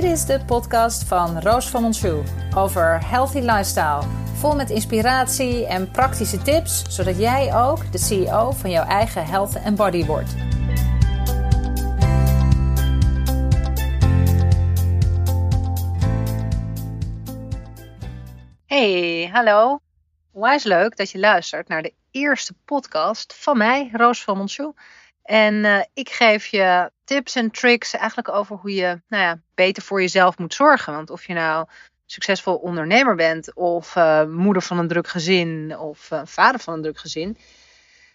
Dit 0.00 0.10
is 0.10 0.24
de 0.24 0.40
podcast 0.44 1.04
van 1.04 1.40
Roos 1.40 1.68
van 1.68 1.82
Monsou 1.82 2.24
over 2.56 3.08
healthy 3.08 3.38
lifestyle. 3.38 4.02
Vol 4.34 4.54
met 4.54 4.70
inspiratie 4.70 5.66
en 5.66 5.90
praktische 5.90 6.42
tips, 6.42 6.96
zodat 6.96 7.18
jij 7.18 7.54
ook 7.54 7.92
de 7.92 7.98
CEO 7.98 8.50
van 8.50 8.70
jouw 8.70 8.84
eigen 8.84 9.26
health 9.26 9.54
en 9.54 9.74
body 9.74 10.04
wordt. 10.04 10.34
Hey, 18.66 19.28
hallo. 19.32 19.80
Onwijs 20.32 20.64
leuk 20.64 20.96
dat 20.96 21.10
je 21.10 21.18
luistert 21.18 21.68
naar 21.68 21.82
de 21.82 21.94
eerste 22.10 22.54
podcast 22.64 23.34
van 23.34 23.58
mij, 23.58 23.90
Roos 23.92 24.22
van 24.22 24.36
Monsou. 24.36 24.74
En 25.22 25.54
uh, 25.54 25.80
ik 25.94 26.10
geef 26.10 26.46
je 26.46 26.90
tips 27.04 27.34
en 27.34 27.50
tricks 27.50 27.94
eigenlijk 27.94 28.28
over 28.28 28.56
hoe 28.56 28.74
je 28.74 29.00
nou 29.08 29.22
ja, 29.22 29.40
beter 29.54 29.82
voor 29.82 30.00
jezelf 30.00 30.38
moet 30.38 30.54
zorgen. 30.54 30.92
Want 30.92 31.10
of 31.10 31.26
je 31.26 31.34
nou 31.34 31.66
succesvol 32.06 32.54
ondernemer 32.54 33.14
bent, 33.14 33.54
of 33.54 33.96
uh, 33.96 34.24
moeder 34.24 34.62
van 34.62 34.78
een 34.78 34.88
druk 34.88 35.08
gezin, 35.08 35.78
of 35.78 36.10
uh, 36.10 36.20
vader 36.24 36.60
van 36.60 36.74
een 36.74 36.82
druk 36.82 36.98
gezin, 36.98 37.38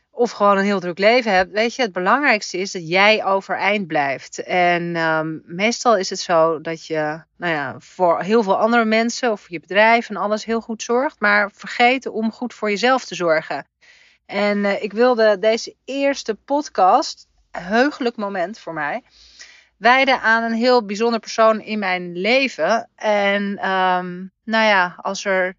of 0.10 0.32
gewoon 0.32 0.58
een 0.58 0.64
heel 0.64 0.80
druk 0.80 0.98
leven 0.98 1.32
hebt, 1.32 1.52
weet 1.52 1.76
je, 1.76 1.82
het 1.82 1.92
belangrijkste 1.92 2.58
is 2.58 2.72
dat 2.72 2.90
jij 2.90 3.26
overeind 3.26 3.88
blijft. 3.88 4.44
En 4.44 4.96
um, 4.96 5.44
meestal 5.46 5.98
is 5.98 6.10
het 6.10 6.20
zo 6.20 6.62
dat 6.62 6.86
je 6.86 7.24
nou 7.38 7.54
ja, 7.54 7.76
voor 7.80 8.22
heel 8.22 8.44
veel 8.44 8.58
andere 8.58 8.86
mensen 8.86 9.32
of 9.32 9.50
je 9.50 9.60
bedrijf 9.60 10.10
en 10.10 10.16
alles 10.16 10.46
heel 10.46 10.62
goed 10.62 10.84
zorgt, 10.84 11.20
maar 11.20 11.52
vergeet 11.54 12.08
om 12.08 12.32
goed 12.32 12.54
voor 12.54 12.70
jezelf 12.70 13.06
te 13.06 13.16
zorgen. 13.16 13.66
En 14.26 14.58
uh, 14.58 14.84
ik 14.84 14.94
wilde 14.94 15.40
deze 15.40 15.76
eerste 15.86 16.36
podcast, 16.36 17.28
heugelijk 17.52 18.16
moment 18.16 18.60
voor 18.60 18.74
mij, 18.74 19.04
wijden 19.78 20.22
aan 20.22 20.44
een 20.44 20.58
heel 20.58 20.86
bijzonder 20.86 21.20
persoon 21.20 21.62
in 21.62 21.80
mijn 21.80 22.18
leven. 22.18 22.90
En 22.96 23.44
um, 23.70 24.32
nou 24.44 24.66
ja, 24.66 24.96
als 25.02 25.26
er 25.26 25.56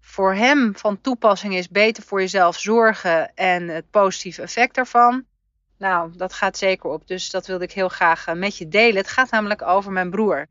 voor 0.00 0.34
hem 0.34 0.76
van 0.76 1.00
toepassing 1.00 1.54
is 1.54 1.68
beter 1.68 2.02
voor 2.02 2.20
jezelf 2.20 2.58
zorgen 2.58 3.34
en 3.34 3.68
het 3.68 3.90
positieve 3.90 4.42
effect 4.42 4.74
daarvan. 4.74 5.24
Nou, 5.78 6.10
dat 6.16 6.32
gaat 6.32 6.58
zeker 6.58 6.90
op. 6.90 7.06
Dus 7.06 7.30
dat 7.30 7.46
wilde 7.46 7.64
ik 7.64 7.72
heel 7.72 7.88
graag 7.88 8.28
uh, 8.28 8.34
met 8.34 8.56
je 8.56 8.68
delen. 8.68 8.96
Het 8.96 9.08
gaat 9.08 9.30
namelijk 9.30 9.62
over 9.62 9.92
mijn 9.92 10.10
broer. 10.10 10.46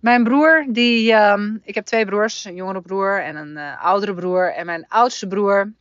Mijn 0.00 0.24
broer, 0.24 0.66
die, 0.68 1.12
um, 1.12 1.60
ik 1.64 1.74
heb 1.74 1.84
twee 1.84 2.04
broers, 2.04 2.44
een 2.44 2.54
jongere 2.54 2.80
broer 2.80 3.22
en 3.22 3.36
een 3.36 3.56
uh, 3.56 3.84
oudere 3.84 4.14
broer. 4.14 4.54
En 4.54 4.66
mijn 4.66 4.88
oudste 4.88 5.26
broer, 5.26 5.72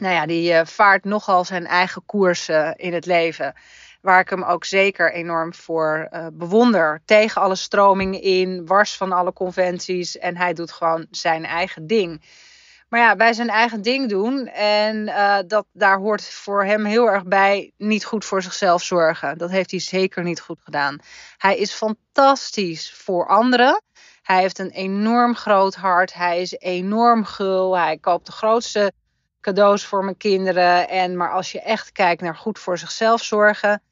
nou 0.00 0.14
ja, 0.14 0.26
die 0.26 0.52
uh, 0.52 0.60
vaart 0.64 1.04
nogal 1.04 1.44
zijn 1.44 1.66
eigen 1.66 2.02
koers 2.06 2.48
uh, 2.48 2.70
in 2.76 2.92
het 2.92 3.06
leven. 3.06 3.54
Waar 4.00 4.20
ik 4.20 4.28
hem 4.28 4.42
ook 4.42 4.64
zeker 4.64 5.12
enorm 5.12 5.54
voor 5.54 6.08
uh, 6.12 6.26
bewonder. 6.32 7.00
Tegen 7.04 7.40
alle 7.40 7.54
stromingen 7.54 8.22
in, 8.22 8.66
wars 8.66 8.96
van 8.96 9.12
alle 9.12 9.32
conventies. 9.32 10.18
En 10.18 10.36
hij 10.36 10.52
doet 10.52 10.72
gewoon 10.72 11.06
zijn 11.10 11.44
eigen 11.44 11.86
ding. 11.86 12.22
Maar 12.88 13.00
ja, 13.00 13.16
bij 13.16 13.32
zijn 13.32 13.48
eigen 13.48 13.82
ding 13.82 14.08
doen. 14.08 14.46
En 14.46 15.04
dat, 15.46 15.66
daar 15.72 15.98
hoort 15.98 16.24
voor 16.24 16.64
hem 16.64 16.84
heel 16.84 17.06
erg 17.10 17.24
bij 17.24 17.72
niet 17.76 18.04
goed 18.04 18.24
voor 18.24 18.42
zichzelf 18.42 18.82
zorgen. 18.82 19.38
Dat 19.38 19.50
heeft 19.50 19.70
hij 19.70 19.80
zeker 19.80 20.22
niet 20.22 20.40
goed 20.40 20.60
gedaan. 20.62 20.98
Hij 21.36 21.58
is 21.58 21.72
fantastisch 21.72 22.92
voor 22.92 23.26
anderen. 23.26 23.82
Hij 24.22 24.40
heeft 24.40 24.58
een 24.58 24.70
enorm 24.70 25.34
groot 25.34 25.74
hart. 25.74 26.14
Hij 26.14 26.40
is 26.40 26.52
enorm 26.58 27.24
gul. 27.24 27.78
Hij 27.78 27.98
koopt 27.98 28.26
de 28.26 28.32
grootste 28.32 28.92
cadeaus 29.40 29.84
voor 29.84 30.04
mijn 30.04 30.16
kinderen. 30.16 30.88
En, 30.88 31.16
maar 31.16 31.32
als 31.32 31.52
je 31.52 31.60
echt 31.60 31.92
kijkt 31.92 32.22
naar 32.22 32.36
goed 32.36 32.58
voor 32.58 32.78
zichzelf 32.78 33.22
zorgen, 33.22 33.82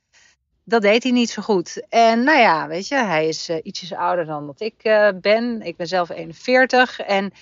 dat 0.64 0.83
deed 0.83 1.03
hij 1.03 1.12
niet 1.12 1.30
zo 1.30 1.42
goed. 1.42 1.86
En 1.88 2.25
nou 2.25 2.38
ja, 2.38 2.69
weet 2.69 2.88
je, 2.88 2.94
hij 2.94 3.28
is 3.28 3.48
uh, 3.48 3.56
ietsjes 3.62 3.93
ouder 3.93 4.26
dan 4.26 4.47
dat 4.47 4.60
ik 4.60 4.75
uh, 4.82 5.09
ben. 5.20 5.62
Ik 5.62 5.76
ben 5.76 5.87
zelf 5.87 6.09
41. 6.09 7.00
En 7.00 7.32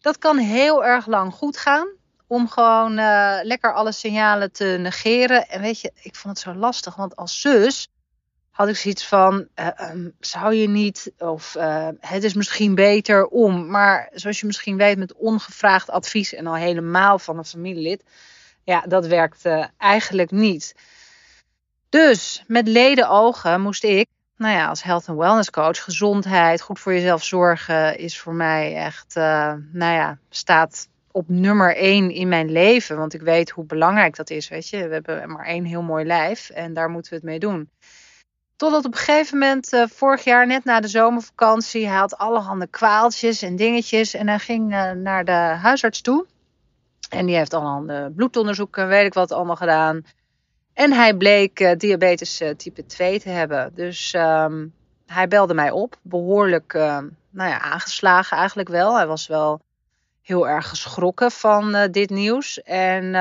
dat 0.00 0.18
kan 0.18 0.38
heel 0.38 0.84
erg 0.84 1.06
lang 1.06 1.32
goed 1.32 1.56
gaan. 1.56 1.88
Om 2.26 2.48
gewoon 2.48 2.98
uh, 2.98 3.38
lekker 3.42 3.74
alle 3.74 3.92
signalen 3.92 4.52
te 4.52 4.64
negeren. 4.64 5.48
En 5.48 5.60
weet 5.60 5.80
je, 5.80 5.92
ik 6.02 6.16
vond 6.16 6.38
het 6.38 6.44
zo 6.44 6.60
lastig. 6.60 6.96
Want 6.96 7.16
als 7.16 7.40
zus 7.40 7.88
had 8.58 8.68
ik 8.68 8.76
zoiets 8.76 9.06
van: 9.06 9.48
uh, 9.56 9.68
um, 9.90 10.14
zou 10.20 10.54
je 10.54 10.68
niet, 10.68 11.12
of 11.18 11.54
uh, 11.56 11.88
het 12.00 12.24
is 12.24 12.34
misschien 12.34 12.74
beter 12.74 13.26
om. 13.26 13.70
Maar 13.70 14.08
zoals 14.12 14.40
je 14.40 14.46
misschien 14.46 14.76
weet, 14.76 14.98
met 14.98 15.14
ongevraagd 15.14 15.90
advies 15.90 16.34
en 16.34 16.46
al 16.46 16.54
helemaal 16.54 17.18
van 17.18 17.38
een 17.38 17.44
familielid, 17.44 18.02
ja, 18.64 18.80
dat 18.80 19.06
werkt 19.06 19.44
uh, 19.46 19.64
eigenlijk 19.76 20.30
niet. 20.30 20.74
Dus 21.88 22.44
met 22.46 22.68
leden 22.68 23.08
ogen 23.08 23.60
moest 23.60 23.84
ik, 23.84 24.08
nou 24.36 24.54
ja, 24.54 24.68
als 24.68 24.82
health 24.82 25.08
and 25.08 25.18
wellness 25.18 25.50
coach, 25.50 25.84
gezondheid, 25.84 26.60
goed 26.60 26.78
voor 26.78 26.92
jezelf 26.92 27.24
zorgen, 27.24 27.98
is 27.98 28.18
voor 28.18 28.34
mij 28.34 28.74
echt, 28.76 29.14
nou 29.72 29.94
ja, 29.94 30.18
staat 30.30 30.88
op 31.10 31.28
nummer 31.28 31.76
één 31.76 32.10
in 32.10 32.28
mijn 32.28 32.50
leven. 32.50 32.96
Want 32.96 33.14
ik 33.14 33.20
weet 33.20 33.50
hoe 33.50 33.64
belangrijk 33.64 34.16
dat 34.16 34.30
is, 34.30 34.48
weet 34.48 34.68
je. 34.68 34.88
We 34.88 34.94
hebben 34.94 35.30
maar 35.30 35.46
één 35.46 35.64
heel 35.64 35.82
mooi 35.82 36.04
lijf 36.04 36.50
en 36.50 36.74
daar 36.74 36.90
moeten 36.90 37.10
we 37.10 37.16
het 37.16 37.26
mee 37.26 37.38
doen. 37.38 37.70
Totdat 38.58 38.84
op 38.84 38.92
een 38.92 38.98
gegeven 38.98 39.38
moment, 39.38 39.72
uh, 39.72 39.84
vorig 39.86 40.24
jaar, 40.24 40.46
net 40.46 40.64
na 40.64 40.80
de 40.80 40.88
zomervakantie, 40.88 41.86
hij 41.88 41.96
had 41.96 42.18
allerhande 42.18 42.66
kwaaltjes 42.66 43.42
en 43.42 43.56
dingetjes. 43.56 44.14
En 44.14 44.28
hij 44.28 44.38
ging 44.38 44.72
uh, 44.72 44.90
naar 44.90 45.24
de 45.24 45.32
huisarts 45.32 46.00
toe. 46.00 46.26
En 47.10 47.26
die 47.26 47.36
heeft 47.36 47.54
allerhande 47.54 48.12
bloedonderzoeken, 48.16 48.88
weet 48.88 49.06
ik 49.06 49.14
wat, 49.14 49.32
allemaal 49.32 49.56
gedaan. 49.56 50.04
En 50.72 50.92
hij 50.92 51.14
bleek 51.14 51.60
uh, 51.60 51.72
diabetes 51.76 52.42
type 52.56 52.86
2 52.86 53.20
te 53.20 53.28
hebben. 53.28 53.70
Dus 53.74 54.14
um, 54.14 54.74
hij 55.06 55.28
belde 55.28 55.54
mij 55.54 55.70
op. 55.70 55.96
Behoorlijk 56.02 56.72
nou 57.30 57.50
ja, 57.50 57.60
aangeslagen 57.60 58.36
eigenlijk 58.36 58.68
wel. 58.68 58.96
Hij 58.96 59.06
was 59.06 59.26
wel 59.26 59.60
heel 60.22 60.48
erg 60.48 60.68
geschrokken 60.68 61.30
van 61.30 61.88
dit 61.90 62.10
nieuws. 62.10 62.62
En 62.62 63.14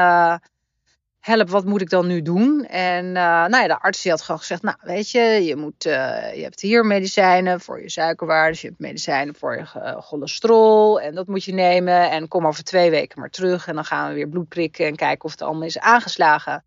help, 1.27 1.49
wat 1.49 1.65
moet 1.65 1.81
ik 1.81 1.89
dan 1.89 2.07
nu 2.07 2.21
doen? 2.21 2.65
En 2.65 3.05
uh, 3.05 3.13
nou 3.13 3.57
ja, 3.57 3.67
de 3.67 3.79
arts 3.79 4.01
die 4.01 4.11
had 4.11 4.21
gewoon 4.21 4.39
gezegd, 4.39 4.61
nou 4.61 4.77
weet 4.81 5.11
je, 5.11 5.19
je, 5.19 5.55
moet, 5.55 5.85
uh, 5.85 6.35
je 6.35 6.43
hebt 6.43 6.61
hier 6.61 6.85
medicijnen 6.85 7.61
voor 7.61 7.81
je 7.81 7.89
suikerwaardes, 7.89 8.61
je 8.61 8.67
hebt 8.67 8.79
medicijnen 8.79 9.35
voor 9.35 9.55
je 9.55 9.61
uh, 9.61 10.01
cholesterol 10.01 11.01
en 11.01 11.15
dat 11.15 11.27
moet 11.27 11.43
je 11.43 11.53
nemen 11.53 12.11
en 12.11 12.27
kom 12.27 12.47
over 12.47 12.63
twee 12.63 12.89
weken 12.89 13.19
maar 13.19 13.29
terug 13.29 13.67
en 13.67 13.75
dan 13.75 13.85
gaan 13.85 14.09
we 14.09 14.15
weer 14.15 14.29
bloed 14.29 14.47
prikken 14.47 14.85
en 14.85 14.95
kijken 14.95 15.25
of 15.25 15.31
het 15.31 15.41
allemaal 15.41 15.67
is 15.67 15.79
aangeslagen. 15.79 16.63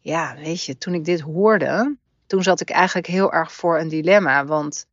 Ja, 0.00 0.34
weet 0.36 0.64
je, 0.64 0.78
toen 0.78 0.94
ik 0.94 1.04
dit 1.04 1.20
hoorde, 1.20 1.96
toen 2.26 2.42
zat 2.42 2.60
ik 2.60 2.70
eigenlijk 2.70 3.06
heel 3.06 3.32
erg 3.32 3.52
voor 3.52 3.78
een 3.78 3.88
dilemma, 3.88 4.44
want 4.44 4.86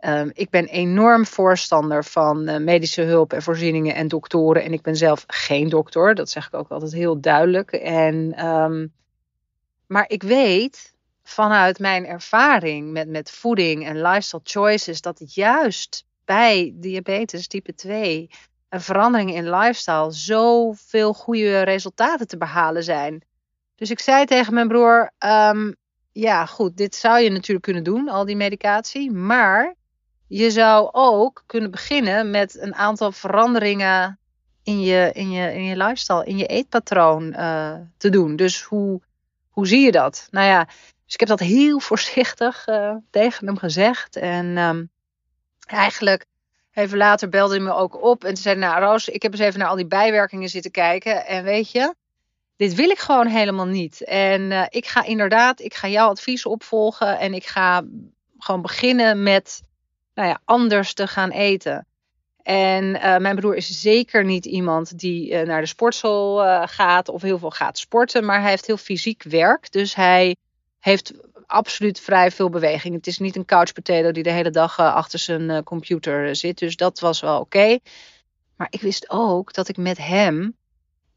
Um, 0.00 0.30
ik 0.34 0.50
ben 0.50 0.66
enorm 0.66 1.26
voorstander 1.26 2.04
van 2.04 2.48
uh, 2.48 2.56
medische 2.56 3.02
hulp 3.02 3.32
en 3.32 3.42
voorzieningen 3.42 3.94
en 3.94 4.08
doktoren. 4.08 4.62
En 4.62 4.72
ik 4.72 4.82
ben 4.82 4.96
zelf 4.96 5.24
geen 5.26 5.68
dokter, 5.68 6.14
dat 6.14 6.30
zeg 6.30 6.46
ik 6.46 6.54
ook 6.54 6.68
altijd 6.68 6.92
heel 6.92 7.20
duidelijk. 7.20 7.72
En, 7.72 8.46
um, 8.46 8.92
maar 9.86 10.04
ik 10.08 10.22
weet 10.22 10.94
vanuit 11.22 11.78
mijn 11.78 12.06
ervaring 12.06 12.92
met, 12.92 13.08
met 13.08 13.30
voeding 13.30 13.86
en 13.86 14.02
lifestyle 14.02 14.40
choices 14.44 15.00
dat 15.00 15.34
juist 15.34 16.04
bij 16.24 16.72
diabetes 16.74 17.46
type 17.46 17.74
2 17.74 18.30
een 18.68 18.80
verandering 18.80 19.34
in 19.34 19.50
lifestyle 19.50 20.12
zoveel 20.12 21.14
goede 21.14 21.62
resultaten 21.62 22.28
te 22.28 22.36
behalen 22.36 22.84
zijn. 22.84 23.22
Dus 23.74 23.90
ik 23.90 24.00
zei 24.00 24.24
tegen 24.24 24.54
mijn 24.54 24.68
broer: 24.68 25.10
um, 25.18 25.76
Ja, 26.12 26.46
goed, 26.46 26.76
dit 26.76 26.94
zou 26.94 27.20
je 27.20 27.30
natuurlijk 27.30 27.64
kunnen 27.64 27.84
doen, 27.84 28.08
al 28.08 28.24
die 28.24 28.36
medicatie. 28.36 29.10
Maar 29.10 29.74
je 30.32 30.50
zou 30.50 30.88
ook 30.92 31.42
kunnen 31.46 31.70
beginnen 31.70 32.30
met 32.30 32.58
een 32.60 32.74
aantal 32.74 33.12
veranderingen 33.12 34.18
in 34.62 34.80
je, 34.80 35.10
in 35.12 35.30
je, 35.30 35.54
in 35.54 35.64
je 35.64 35.76
lifestyle, 35.76 36.24
in 36.24 36.36
je 36.36 36.46
eetpatroon 36.46 37.34
uh, 37.36 37.74
te 37.96 38.10
doen. 38.10 38.36
Dus 38.36 38.62
hoe, 38.62 39.00
hoe 39.48 39.66
zie 39.66 39.80
je 39.80 39.92
dat? 39.92 40.28
Nou 40.30 40.46
ja, 40.46 40.64
dus 41.04 41.14
ik 41.14 41.20
heb 41.20 41.28
dat 41.28 41.40
heel 41.40 41.80
voorzichtig 41.90 42.68
uh, 42.68 42.94
tegen 43.10 43.46
hem 43.46 43.56
gezegd. 43.56 44.16
En 44.16 44.56
um, 44.58 44.90
eigenlijk 45.66 46.26
even 46.72 46.98
later 46.98 47.28
belde 47.28 47.54
hij 47.54 47.64
me 47.64 47.74
ook 47.74 48.02
op 48.02 48.24
en 48.24 48.36
zei: 48.36 48.56
Nou, 48.56 48.80
Roos, 48.80 49.08
ik 49.08 49.22
heb 49.22 49.32
eens 49.32 49.40
even 49.40 49.58
naar 49.58 49.68
al 49.68 49.76
die 49.76 49.86
bijwerkingen 49.86 50.48
zitten 50.48 50.70
kijken. 50.70 51.26
En 51.26 51.44
weet 51.44 51.70
je, 51.70 51.94
dit 52.56 52.74
wil 52.74 52.90
ik 52.90 52.98
gewoon 52.98 53.26
helemaal 53.26 53.66
niet. 53.66 54.04
En 54.04 54.50
uh, 54.50 54.66
ik 54.68 54.86
ga 54.86 55.04
inderdaad, 55.04 55.60
ik 55.60 55.74
ga 55.74 55.88
jouw 55.88 56.08
advies 56.08 56.46
opvolgen 56.46 57.18
en 57.18 57.34
ik 57.34 57.46
ga 57.46 57.82
gewoon 58.38 58.62
beginnen 58.62 59.22
met 59.22 59.68
nou 60.20 60.32
ja, 60.32 60.40
anders 60.44 60.94
te 60.94 61.06
gaan 61.06 61.30
eten. 61.30 61.86
En 62.42 62.84
uh, 62.84 63.16
mijn 63.16 63.36
broer 63.36 63.56
is 63.56 63.80
zeker 63.80 64.24
niet 64.24 64.46
iemand 64.46 64.98
die 64.98 65.30
uh, 65.30 65.42
naar 65.42 65.60
de 65.60 65.66
sportschool 65.66 66.44
uh, 66.44 66.62
gaat 66.66 67.08
of 67.08 67.22
heel 67.22 67.38
veel 67.38 67.50
gaat 67.50 67.78
sporten, 67.78 68.24
maar 68.24 68.40
hij 68.40 68.50
heeft 68.50 68.66
heel 68.66 68.76
fysiek 68.76 69.22
werk. 69.22 69.72
Dus 69.72 69.94
hij 69.94 70.36
heeft 70.78 71.12
absoluut 71.46 72.00
vrij 72.00 72.30
veel 72.30 72.48
beweging. 72.48 72.94
Het 72.94 73.06
is 73.06 73.18
niet 73.18 73.36
een 73.36 73.44
couch 73.44 73.72
potato 73.72 74.12
die 74.12 74.22
de 74.22 74.30
hele 74.30 74.50
dag 74.50 74.78
achter 74.78 75.18
zijn 75.18 75.64
computer 75.64 76.36
zit. 76.36 76.58
Dus 76.58 76.76
dat 76.76 77.00
was 77.00 77.20
wel 77.20 77.40
oké. 77.40 77.78
Maar 78.56 78.68
ik 78.70 78.80
wist 78.80 79.10
ook 79.10 79.52
dat 79.52 79.68
ik 79.68 79.76
met 79.76 79.98
hem, 79.98 80.56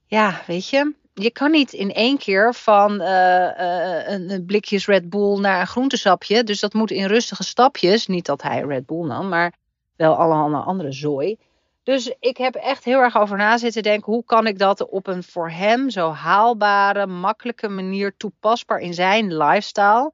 ja, 0.06 0.42
weet 0.48 0.70
je, 0.70 0.94
je 1.14 1.32
kan 1.32 1.52
niet 1.52 1.74
in 1.74 1.94
één 1.94 2.18
keer 2.18 2.54
van 2.54 3.02
uh, 3.02 4.10
een 4.10 4.44
blikjes 4.46 4.86
Red 4.86 5.10
Bull 5.10 5.40
naar 5.40 5.60
een 5.60 5.68
groentesapje. 5.68 6.44
Dus 6.44 6.60
dat 6.60 6.74
moet 6.74 6.92
in 6.92 7.06
rustige 7.06 7.44
stapjes. 7.44 8.08
Niet 8.08 8.26
dat 8.26 8.42
hij 8.42 8.62
Red 8.62 8.86
Bull 8.86 9.06
nam, 9.06 9.30
maar 9.30 9.54
wel 9.96 10.16
allerhande 10.16 10.58
andere 10.58 10.92
zooi. 10.92 11.38
Dus 11.84 12.16
ik 12.20 12.38
heb 12.38 12.56
echt 12.56 12.84
heel 12.84 13.00
erg 13.00 13.18
over 13.18 13.38
na 13.38 13.58
zitten 13.58 13.84
denken. 13.84 14.14
Hoe 14.14 14.24
kan 14.24 14.48
ik 14.48 14.60
dat 14.60 14.90
op 14.90 15.08
een 15.08 15.24
voor 15.24 15.50
hem 15.50 15.90
zo 15.90 16.12
haalbare, 16.12 17.08
makkelijke 17.08 17.70
manier 17.70 18.14
toepasbaar 18.18 18.80
in 18.80 18.94
zijn 18.94 19.38
lifestyle, 19.38 20.12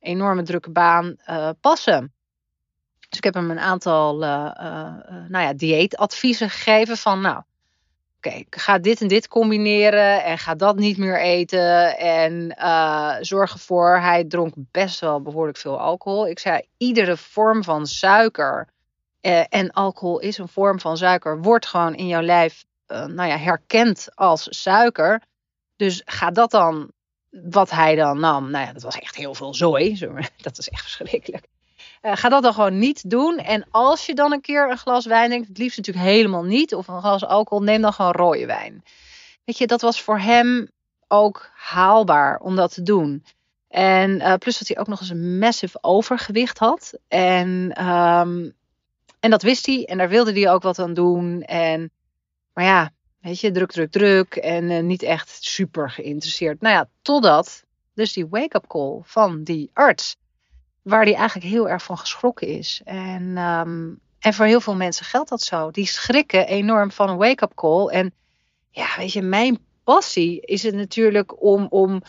enorme 0.00 0.42
drukke 0.42 0.70
baan, 0.70 1.16
uh, 1.26 1.50
passen? 1.60 2.12
Dus 3.08 3.18
ik 3.18 3.24
heb 3.24 3.34
hem 3.34 3.50
een 3.50 3.58
aantal 3.58 4.16
nou 4.16 5.38
ja, 5.44 5.52
dieetadviezen 5.52 6.50
gegeven 6.50 6.96
van 6.96 7.20
nou, 7.20 7.42
okay, 8.26 8.46
ga 8.50 8.78
dit 8.78 9.00
en 9.00 9.08
dit 9.08 9.28
combineren 9.28 10.24
en 10.24 10.38
ga 10.38 10.54
dat 10.54 10.76
niet 10.76 10.96
meer 10.98 11.20
eten. 11.20 11.98
En 11.98 12.56
uh, 12.58 13.16
zorg 13.20 13.52
ervoor, 13.52 13.98
hij 13.98 14.24
dronk 14.24 14.54
best 14.56 15.00
wel 15.00 15.22
behoorlijk 15.22 15.58
veel 15.58 15.78
alcohol. 15.80 16.28
Ik 16.28 16.38
zei, 16.38 16.62
iedere 16.76 17.16
vorm 17.16 17.64
van 17.64 17.86
suiker 17.86 18.68
uh, 19.20 19.42
en 19.48 19.70
alcohol 19.70 20.18
is 20.18 20.38
een 20.38 20.48
vorm 20.48 20.80
van 20.80 20.96
suiker, 20.96 21.40
wordt 21.40 21.66
gewoon 21.66 21.94
in 21.94 22.06
jouw 22.06 22.22
lijf 22.22 22.64
uh, 22.86 23.04
nou 23.04 23.28
ja, 23.28 23.36
herkend 23.36 24.08
als 24.14 24.46
suiker. 24.62 25.22
Dus 25.76 26.02
ga 26.04 26.30
dat 26.30 26.50
dan, 26.50 26.92
wat 27.30 27.70
hij 27.70 27.94
dan 27.94 28.20
nam, 28.20 28.50
nou 28.50 28.66
ja, 28.66 28.72
dat 28.72 28.82
was 28.82 28.98
echt 28.98 29.16
heel 29.16 29.34
veel 29.34 29.54
zooi. 29.54 29.98
Dat 30.36 30.58
is 30.58 30.68
echt 30.68 30.82
verschrikkelijk. 30.82 31.46
Uh, 32.02 32.16
ga 32.16 32.28
dat 32.28 32.42
dan 32.42 32.54
gewoon 32.54 32.78
niet 32.78 33.10
doen. 33.10 33.38
En 33.38 33.66
als 33.70 34.06
je 34.06 34.14
dan 34.14 34.32
een 34.32 34.40
keer 34.40 34.70
een 34.70 34.78
glas 34.78 35.06
wijn 35.06 35.30
denkt, 35.30 35.48
het 35.48 35.58
liefst 35.58 35.76
natuurlijk 35.76 36.06
helemaal 36.06 36.42
niet, 36.42 36.74
of 36.74 36.88
een 36.88 37.00
glas 37.00 37.24
alcohol, 37.24 37.64
neem 37.64 37.80
dan 37.80 37.92
gewoon 37.92 38.12
rode 38.12 38.46
wijn. 38.46 38.84
Weet 39.44 39.58
je, 39.58 39.66
dat 39.66 39.80
was 39.80 40.02
voor 40.02 40.18
hem 40.18 40.70
ook 41.08 41.50
haalbaar 41.54 42.38
om 42.38 42.56
dat 42.56 42.74
te 42.74 42.82
doen. 42.82 43.24
En 43.68 44.10
uh, 44.10 44.34
plus 44.34 44.58
dat 44.58 44.68
hij 44.68 44.78
ook 44.78 44.86
nog 44.86 45.00
eens 45.00 45.10
een 45.10 45.38
massive 45.38 45.78
overgewicht 45.80 46.58
had. 46.58 46.98
En, 47.08 47.48
um, 47.86 48.54
en 49.20 49.30
dat 49.30 49.42
wist 49.42 49.66
hij 49.66 49.84
en 49.84 49.98
daar 49.98 50.08
wilde 50.08 50.32
hij 50.32 50.50
ook 50.50 50.62
wat 50.62 50.78
aan 50.78 50.94
doen. 50.94 51.42
En, 51.42 51.90
maar 52.52 52.64
ja, 52.64 52.90
weet 53.20 53.40
je, 53.40 53.50
druk, 53.50 53.70
druk, 53.70 53.90
druk. 53.90 54.36
En 54.36 54.70
uh, 54.70 54.82
niet 54.82 55.02
echt 55.02 55.44
super 55.44 55.90
geïnteresseerd. 55.90 56.60
Nou 56.60 56.74
ja, 56.74 56.88
totdat 57.02 57.64
dus 57.94 58.12
die 58.12 58.26
wake-up 58.26 58.66
call 58.66 59.00
van 59.02 59.42
die 59.42 59.70
arts 59.72 60.16
waar 60.82 61.04
die 61.04 61.14
eigenlijk 61.14 61.50
heel 61.50 61.68
erg 61.68 61.82
van 61.82 61.98
geschrokken 61.98 62.46
is. 62.46 62.80
En, 62.84 63.38
um, 63.38 64.00
en 64.18 64.34
voor 64.34 64.46
heel 64.46 64.60
veel 64.60 64.74
mensen 64.76 65.06
geldt 65.06 65.28
dat 65.28 65.42
zo. 65.42 65.70
Die 65.70 65.86
schrikken 65.86 66.46
enorm 66.46 66.90
van 66.90 67.08
een 67.08 67.16
wake-up 67.16 67.54
call. 67.54 67.86
En 67.86 68.14
ja, 68.70 68.86
weet 68.96 69.12
je, 69.12 69.22
mijn 69.22 69.58
passie 69.84 70.40
is 70.40 70.62
het 70.62 70.74
natuurlijk 70.74 71.42
om, 71.42 71.66
om 71.70 72.02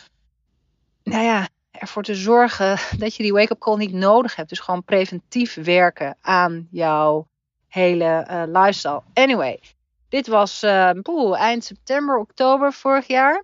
nou 1.04 1.24
ja, 1.24 1.48
ervoor 1.72 2.04
te 2.04 2.16
zorgen 2.16 2.78
dat 3.04 3.16
je 3.16 3.24
die 3.24 3.34
wake-up 3.34 3.60
call 3.60 3.78
niet 3.78 3.94
nodig 3.94 4.36
hebt. 4.36 4.50
Dus 4.50 4.60
gewoon 4.60 4.84
preventief 4.84 5.54
werken 5.54 6.18
aan 6.22 6.68
jouw 6.72 7.28
hele 7.68 8.28
uh, 8.30 8.44
lifestyle. 8.46 9.02
Anyway, 9.14 9.60
dit 10.10 10.28
was 10.28 10.66
poeh, 11.02 11.40
eind 11.40 11.64
september, 11.64 12.18
oktober 12.18 12.74
vorig 12.74 13.08
jaar. 13.08 13.44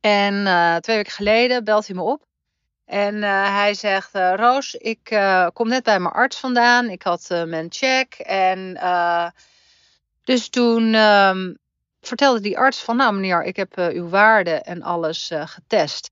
En 0.00 0.34
uh, 0.34 0.76
twee 0.76 0.96
weken 0.96 1.12
geleden 1.12 1.64
belt 1.64 1.86
hij 1.86 1.96
me 1.96 2.02
op. 2.02 2.26
En 2.92 3.14
uh, 3.14 3.54
hij 3.54 3.74
zegt: 3.74 4.14
uh, 4.14 4.32
Roos, 4.36 4.74
ik 4.74 5.10
uh, 5.10 5.46
kom 5.52 5.68
net 5.68 5.82
bij 5.82 6.00
mijn 6.00 6.14
arts 6.14 6.38
vandaan. 6.38 6.90
Ik 6.90 7.02
had 7.02 7.28
mijn 7.46 7.66
check. 7.70 8.14
En 8.14 8.78
dus 10.24 10.48
toen 10.48 10.94
um, 10.94 11.58
vertelde 12.00 12.40
die 12.40 12.58
arts: 12.58 12.82
van 12.82 12.96
nou, 12.96 13.14
meneer, 13.14 13.42
ik 13.42 13.56
heb 13.56 13.78
uw 13.78 14.08
waarden 14.08 14.64
en 14.64 14.82
alles 14.82 15.30
getest. 15.44 16.10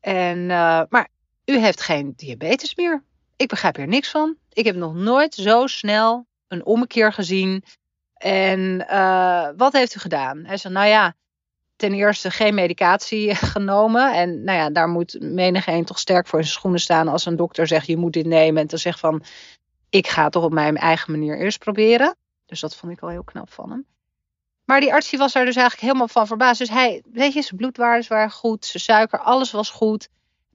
En, 0.00 0.46
maar 0.88 1.08
u 1.44 1.58
heeft 1.58 1.80
geen 1.80 2.12
diabetes 2.16 2.74
meer. 2.74 3.04
Ik 3.36 3.48
begrijp 3.48 3.76
hier 3.76 3.88
niks 3.88 4.10
van. 4.10 4.36
Ik 4.52 4.64
heb 4.64 4.76
nog 4.76 4.94
nooit 4.94 5.34
zo 5.34 5.66
snel 5.66 6.26
een 6.48 6.64
ommekeer 6.64 7.12
gezien. 7.12 7.64
En 8.14 8.76
wat 9.56 9.72
heeft 9.72 9.96
u 9.96 9.98
gedaan? 9.98 10.44
Hij 10.44 10.56
zei: 10.56 10.74
Nou 10.74 10.86
ja 10.86 11.14
ten 11.76 11.92
eerste 11.92 12.30
geen 12.30 12.54
medicatie 12.54 13.34
genomen. 13.54 14.14
En 14.14 14.44
nou 14.44 14.58
ja, 14.58 14.70
daar 14.70 14.88
moet 14.88 15.16
menig 15.20 15.66
een 15.66 15.84
toch 15.84 15.98
sterk 15.98 16.26
voor 16.26 16.38
in 16.38 16.44
zijn 16.44 16.56
schoenen 16.56 16.80
staan 16.80 17.08
als 17.08 17.26
een 17.26 17.36
dokter 17.36 17.66
zegt 17.66 17.86
je 17.86 17.96
moet 17.96 18.12
dit 18.12 18.26
nemen. 18.26 18.62
En 18.62 18.68
dan 18.68 18.78
zegt 18.78 19.00
van 19.00 19.22
ik 19.88 20.06
ga 20.06 20.22
het 20.22 20.32
toch 20.32 20.44
op 20.44 20.52
mijn 20.52 20.76
eigen 20.76 21.12
manier 21.12 21.38
eerst 21.38 21.58
proberen. 21.58 22.16
Dus 22.46 22.60
dat 22.60 22.76
vond 22.76 22.92
ik 22.92 23.00
wel 23.00 23.10
heel 23.10 23.24
knap 23.24 23.52
van 23.52 23.70
hem. 23.70 23.86
Maar 24.64 24.80
die 24.80 24.92
arts 24.92 25.10
die 25.10 25.18
was 25.18 25.32
daar 25.32 25.44
dus 25.44 25.56
eigenlijk 25.56 25.86
helemaal 25.86 26.08
van 26.08 26.26
verbaasd. 26.26 26.58
Dus 26.58 26.68
hij, 26.68 27.02
weet 27.12 27.32
je, 27.32 27.42
zijn 27.42 27.56
bloedwaardes 27.56 28.08
waren 28.08 28.30
goed, 28.30 28.64
zijn 28.64 28.82
suiker, 28.82 29.18
alles 29.18 29.50
was 29.50 29.70
goed. 29.70 30.08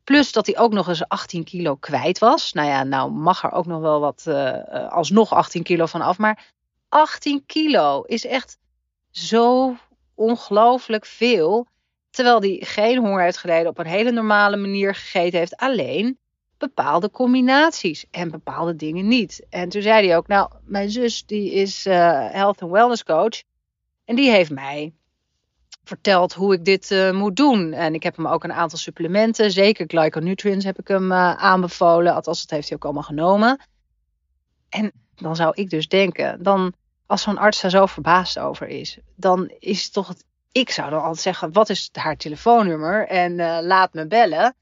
Plus 0.03 0.31
dat 0.31 0.45
hij 0.45 0.57
ook 0.57 0.73
nog 0.73 0.87
eens 0.87 1.07
18 1.07 1.43
kilo 1.43 1.75
kwijt 1.75 2.19
was. 2.19 2.53
Nou 2.53 2.67
ja, 2.67 2.83
nou 2.83 3.11
mag 3.11 3.43
er 3.43 3.51
ook 3.51 3.65
nog 3.65 3.81
wel 3.81 3.99
wat, 3.99 4.23
uh, 4.27 4.89
alsnog 4.91 5.33
18 5.33 5.63
kilo 5.63 5.85
van 5.85 6.01
af. 6.01 6.17
Maar 6.17 6.53
18 6.89 7.45
kilo 7.45 8.01
is 8.01 8.25
echt 8.25 8.57
zo 9.11 9.75
ongelooflijk 10.19 11.05
veel. 11.05 11.67
Terwijl 12.09 12.41
hij 12.41 12.57
geen 12.63 12.97
honger 12.97 13.23
heeft 13.23 13.37
geleden, 13.37 13.69
op 13.69 13.77
een 13.77 13.85
hele 13.85 14.11
normale 14.11 14.57
manier 14.57 14.95
gegeten 14.95 15.39
heeft. 15.39 15.57
Alleen 15.57 16.17
bepaalde 16.57 17.11
combinaties 17.11 18.05
en 18.11 18.31
bepaalde 18.31 18.75
dingen 18.75 19.07
niet. 19.07 19.45
En 19.49 19.69
toen 19.69 19.81
zei 19.81 20.07
hij 20.07 20.17
ook, 20.17 20.27
nou, 20.27 20.51
mijn 20.63 20.89
zus 20.89 21.25
die 21.25 21.51
is 21.51 21.87
uh, 21.87 21.93
health 22.31 22.61
and 22.61 22.71
wellness 22.71 23.03
coach. 23.03 23.43
En 24.05 24.15
die 24.15 24.31
heeft 24.31 24.51
mij 24.51 24.93
verteld 25.83 26.33
hoe 26.33 26.53
ik 26.53 26.65
dit 26.65 26.91
uh, 26.91 27.11
moet 27.11 27.35
doen. 27.35 27.73
En 27.73 27.93
ik 27.93 28.03
heb 28.03 28.15
hem 28.15 28.27
ook 28.27 28.43
een 28.43 28.53
aantal 28.53 28.77
supplementen, 28.77 29.51
zeker 29.51 29.85
glyconutrients 29.87 30.65
heb 30.65 30.79
ik 30.79 30.87
hem 30.87 31.11
uh, 31.11 31.33
aanbevolen. 31.33 32.13
Althans, 32.13 32.41
dat 32.41 32.49
heeft 32.49 32.67
hij 32.67 32.77
ook 32.77 32.83
allemaal 32.83 33.03
genomen. 33.03 33.59
En 34.69 34.91
dan 35.15 35.35
zou 35.35 35.51
ik 35.55 35.69
dus 35.69 35.87
denken, 35.87 36.43
dan 36.43 36.73
als 37.09 37.21
zo'n 37.21 37.37
arts 37.37 37.61
daar 37.61 37.71
zo 37.71 37.85
verbaasd 37.85 38.39
over 38.39 38.67
is, 38.67 38.97
dan 39.15 39.51
is 39.59 39.89
toch. 39.89 40.13
Ik 40.51 40.69
zou 40.69 40.89
dan 40.89 41.01
altijd 41.01 41.19
zeggen: 41.19 41.53
wat 41.53 41.69
is 41.69 41.89
haar 41.91 42.17
telefoonnummer? 42.17 43.07
En 43.07 43.31
uh, 43.39 43.57
laat 43.61 43.93
me 43.93 44.07
bellen. 44.07 44.55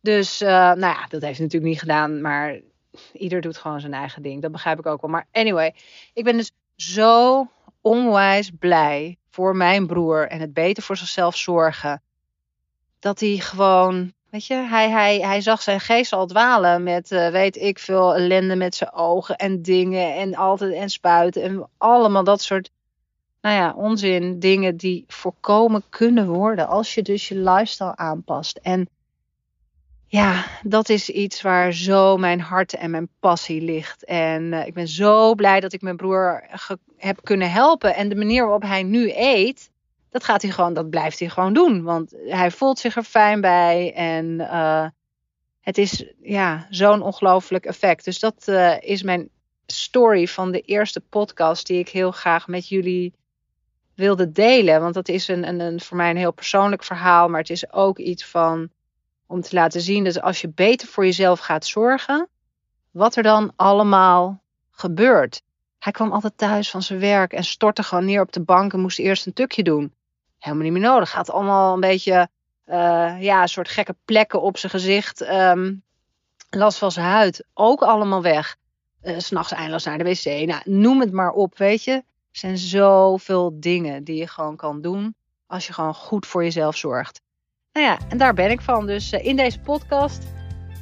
Dus, 0.00 0.42
uh, 0.42 0.48
nou 0.48 0.80
ja, 0.80 1.06
dat 1.08 1.22
heeft 1.22 1.38
natuurlijk 1.38 1.70
niet 1.70 1.80
gedaan, 1.80 2.20
maar 2.20 2.60
ieder 3.12 3.40
doet 3.40 3.56
gewoon 3.56 3.80
zijn 3.80 3.94
eigen 3.94 4.22
ding. 4.22 4.42
Dat 4.42 4.52
begrijp 4.52 4.78
ik 4.78 4.86
ook 4.86 5.00
wel. 5.00 5.10
Maar 5.10 5.26
anyway, 5.32 5.74
ik 6.12 6.24
ben 6.24 6.36
dus 6.36 6.50
zo 6.76 7.46
onwijs 7.80 8.50
blij 8.58 9.18
voor 9.30 9.56
mijn 9.56 9.86
broer 9.86 10.28
en 10.28 10.40
het 10.40 10.52
beter 10.52 10.82
voor 10.82 10.96
zichzelf 10.96 11.36
zorgen. 11.36 12.02
Dat 12.98 13.20
hij 13.20 13.36
gewoon 13.36 14.12
Weet 14.30 14.46
je, 14.46 14.54
hij, 14.54 14.90
hij, 14.90 15.20
hij 15.20 15.40
zag 15.40 15.62
zijn 15.62 15.80
geest 15.80 16.12
al 16.12 16.26
dwalen 16.26 16.82
met, 16.82 17.10
uh, 17.10 17.28
weet 17.28 17.56
ik 17.56 17.78
veel, 17.78 18.14
ellende 18.14 18.56
met 18.56 18.74
zijn 18.74 18.92
ogen 18.92 19.36
en 19.36 19.62
dingen 19.62 20.14
en 20.14 20.34
altijd 20.34 20.72
en 20.72 20.90
spuiten 20.90 21.42
en 21.42 21.68
allemaal 21.78 22.24
dat 22.24 22.42
soort, 22.42 22.70
nou 23.40 23.56
ja, 23.56 23.74
onzin, 23.74 24.38
dingen 24.38 24.76
die 24.76 25.04
voorkomen 25.06 25.82
kunnen 25.88 26.28
worden 26.28 26.68
als 26.68 26.94
je 26.94 27.02
dus 27.02 27.28
je 27.28 27.36
lifestyle 27.36 27.96
aanpast. 27.96 28.56
En 28.62 28.88
ja, 30.06 30.44
dat 30.62 30.88
is 30.88 31.08
iets 31.08 31.42
waar 31.42 31.72
zo 31.72 32.16
mijn 32.16 32.40
hart 32.40 32.74
en 32.74 32.90
mijn 32.90 33.08
passie 33.20 33.62
ligt. 33.62 34.04
En 34.04 34.42
uh, 34.42 34.66
ik 34.66 34.74
ben 34.74 34.88
zo 34.88 35.34
blij 35.34 35.60
dat 35.60 35.72
ik 35.72 35.82
mijn 35.82 35.96
broer 35.96 36.44
heb 36.96 37.20
kunnen 37.22 37.50
helpen. 37.50 37.94
En 37.94 38.08
de 38.08 38.16
manier 38.16 38.42
waarop 38.42 38.62
hij 38.62 38.82
nu 38.82 39.12
eet, 39.14 39.69
dat 40.10 40.24
gaat 40.24 40.42
hij 40.42 40.50
gewoon, 40.50 40.74
dat 40.74 40.90
blijft 40.90 41.18
hij 41.18 41.28
gewoon 41.28 41.52
doen. 41.52 41.82
Want 41.82 42.14
hij 42.26 42.50
voelt 42.50 42.78
zich 42.78 42.96
er 42.96 43.02
fijn 43.02 43.40
bij. 43.40 43.94
En 43.94 44.26
uh, 44.40 44.86
het 45.60 45.78
is 45.78 46.04
ja, 46.22 46.66
zo'n 46.70 47.02
ongelooflijk 47.02 47.64
effect. 47.64 48.04
Dus 48.04 48.18
dat 48.18 48.44
uh, 48.46 48.80
is 48.80 49.02
mijn 49.02 49.28
story 49.66 50.26
van 50.26 50.50
de 50.50 50.60
eerste 50.60 51.00
podcast 51.00 51.66
die 51.66 51.78
ik 51.78 51.88
heel 51.88 52.10
graag 52.10 52.48
met 52.48 52.68
jullie 52.68 53.14
wilde 53.94 54.32
delen. 54.32 54.80
Want 54.80 54.94
dat 54.94 55.08
is 55.08 55.28
een, 55.28 55.60
een, 55.60 55.80
voor 55.80 55.96
mij 55.96 56.10
een 56.10 56.16
heel 56.16 56.32
persoonlijk 56.32 56.84
verhaal. 56.84 57.28
Maar 57.28 57.40
het 57.40 57.50
is 57.50 57.72
ook 57.72 57.98
iets 57.98 58.26
van 58.26 58.68
om 59.26 59.40
te 59.40 59.54
laten 59.54 59.80
zien 59.80 60.04
dat 60.04 60.20
als 60.20 60.40
je 60.40 60.48
beter 60.48 60.88
voor 60.88 61.04
jezelf 61.04 61.40
gaat 61.40 61.66
zorgen, 61.66 62.28
wat 62.90 63.16
er 63.16 63.22
dan 63.22 63.52
allemaal 63.56 64.42
gebeurt. 64.70 65.42
Hij 65.78 65.92
kwam 65.92 66.12
altijd 66.12 66.38
thuis 66.38 66.70
van 66.70 66.82
zijn 66.82 67.00
werk 67.00 67.32
en 67.32 67.44
stortte 67.44 67.82
gewoon 67.82 68.04
neer 68.04 68.20
op 68.20 68.32
de 68.32 68.42
bank 68.42 68.72
en 68.72 68.80
moest 68.80 68.98
eerst 68.98 69.26
een 69.26 69.32
tukje 69.32 69.62
doen 69.62 69.94
helemaal 70.40 70.64
niet 70.64 70.72
meer 70.72 70.82
nodig. 70.82 71.10
Gaat 71.10 71.30
allemaal 71.30 71.74
een 71.74 71.80
beetje, 71.80 72.28
uh, 72.66 73.22
ja, 73.22 73.42
een 73.42 73.48
soort 73.48 73.68
gekke 73.68 73.94
plekken 74.04 74.42
op 74.42 74.58
zijn 74.58 74.72
gezicht. 74.72 75.20
Um, 75.30 75.82
last 76.50 76.78
van 76.78 76.92
zijn 76.92 77.06
huid, 77.06 77.44
ook 77.54 77.82
allemaal 77.82 78.22
weg. 78.22 78.56
Uh, 79.02 79.18
S'nachts 79.18 79.52
eindeloos 79.52 79.84
naar 79.84 79.98
de 79.98 80.04
wc. 80.04 80.46
Nou, 80.46 80.60
noem 80.64 81.00
het 81.00 81.12
maar 81.12 81.30
op, 81.30 81.58
weet 81.58 81.84
je. 81.84 81.92
Er 81.92 82.38
zijn 82.38 82.58
zoveel 82.58 83.60
dingen 83.60 84.04
die 84.04 84.16
je 84.16 84.26
gewoon 84.26 84.56
kan 84.56 84.80
doen 84.80 85.14
als 85.46 85.66
je 85.66 85.72
gewoon 85.72 85.94
goed 85.94 86.26
voor 86.26 86.42
jezelf 86.42 86.76
zorgt. 86.76 87.20
Nou 87.72 87.86
ja, 87.86 87.98
en 88.08 88.18
daar 88.18 88.34
ben 88.34 88.50
ik 88.50 88.60
van. 88.60 88.86
Dus 88.86 89.12
uh, 89.12 89.24
in 89.24 89.36
deze 89.36 89.60
podcast 89.60 90.22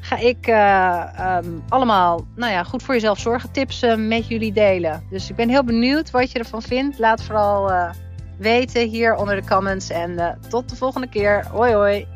ga 0.00 0.16
ik 0.16 0.46
um, 1.44 1.62
allemaal, 1.68 2.26
nou 2.36 2.52
ja, 2.52 2.64
goed 2.64 2.82
voor 2.82 2.94
jezelf 2.94 3.18
zorgen 3.18 3.52
tips 3.52 3.84
met 3.96 4.28
jullie 4.28 4.52
delen. 4.52 5.06
Dus 5.10 5.30
ik 5.30 5.36
ben 5.36 5.48
heel 5.48 5.64
benieuwd 5.64 6.10
wat 6.10 6.30
je 6.32 6.38
ervan 6.38 6.62
vindt. 6.62 6.98
Laat 6.98 7.22
vooral 7.22 7.90
weten 8.38 8.88
hier 8.88 9.14
onder 9.14 9.36
de 9.36 9.46
comments. 9.46 9.90
En 9.90 10.10
uh, 10.10 10.26
tot 10.48 10.68
de 10.68 10.76
volgende 10.76 11.08
keer. 11.08 11.46
Hoi 11.46 11.72
hoi. 11.72 12.06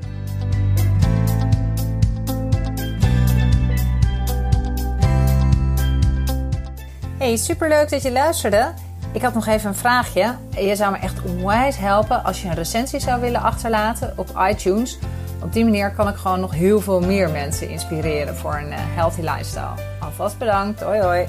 Hey, 7.19 7.37
superleuk 7.37 7.91
dat 7.91 8.03
je 8.03 8.13
luisterde. 8.13 8.73
Ik 9.13 9.23
had 9.23 9.35
nog 9.35 9.47
even 9.47 9.69
een 9.69 9.75
vraagje. 9.75 10.37
Je 10.51 10.77
zou 10.77 10.93
me 10.93 10.99
echt 10.99 11.23
onwijs 11.25 11.77
helpen 11.77 12.25
als 12.25 12.43
je 12.43 12.49
een 12.49 12.55
recensie 12.55 13.01
zou 13.01 13.21
willen 13.21 13.41
achterlaten 13.41 14.13
op 14.17 14.29
iTunes. 14.51 14.99
Op 15.43 15.53
die 15.53 15.65
manier 15.65 15.93
kan 15.93 16.09
ik 16.09 16.17
gewoon 16.17 16.41
nog 16.41 16.53
heel 16.53 16.81
veel 16.81 17.01
meer 17.01 17.31
mensen 17.31 17.69
inspireren 17.69 18.37
voor 18.37 18.55
een 18.55 18.73
healthy 18.73 19.21
lifestyle. 19.21 19.75
Alvast 20.01 20.39
bedankt. 20.39 20.81
Hoi 20.81 21.01
hoi. 21.01 21.27